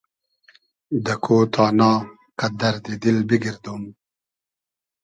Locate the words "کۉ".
1.23-1.39